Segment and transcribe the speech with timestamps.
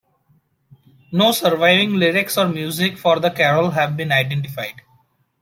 [1.11, 4.81] No surviving lyrics or music for the carol have been identified.